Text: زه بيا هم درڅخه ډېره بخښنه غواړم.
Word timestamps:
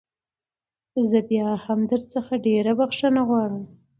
زه 1.09 1.19
بيا 1.29 1.49
هم 1.65 1.79
درڅخه 1.91 2.35
ډېره 2.45 2.71
بخښنه 2.79 3.21
غواړم. 3.29 3.63